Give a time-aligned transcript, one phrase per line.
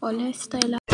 [0.00, 0.85] Hola Estela.